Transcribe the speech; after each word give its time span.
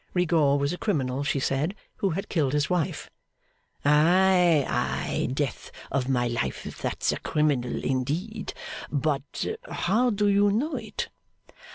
Rigaud 0.15 0.55
was 0.55 0.73
a 0.73 0.79
criminal, 0.79 1.23
she 1.23 1.39
said, 1.39 1.75
who 1.97 2.09
had 2.09 2.27
killed 2.27 2.53
his 2.53 2.71
wife. 2.71 3.11
'Ay, 3.85 4.65
ay? 4.67 5.27
Death 5.31 5.69
of 5.91 6.09
my 6.09 6.27
life, 6.27 6.63
that's 6.81 7.11
a 7.11 7.19
criminal 7.19 7.83
indeed. 7.83 8.55
But 8.91 9.45
how 9.69 10.09
do 10.09 10.27
you 10.27 10.49
know 10.49 10.75
it? 10.75 11.09